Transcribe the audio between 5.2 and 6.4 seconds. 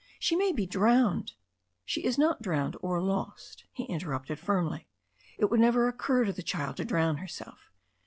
"It would never occur to